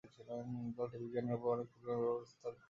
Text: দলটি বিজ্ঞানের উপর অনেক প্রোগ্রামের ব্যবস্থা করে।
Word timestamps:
দলটি 0.77 0.95
বিজ্ঞানের 1.01 1.35
উপর 1.37 1.49
অনেক 1.55 1.67
প্রোগ্রামের 1.71 2.05
ব্যবস্থা 2.07 2.37
করে। 2.43 2.57